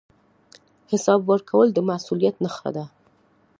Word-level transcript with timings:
حساب 0.91 1.21
ورکول 1.31 1.67
د 1.73 1.77
مسوولیت 1.89 2.35
نښه 2.43 2.69
ده 2.75 2.85